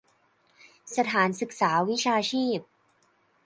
[0.95, 2.59] สถานศึกษาวิชาชีพ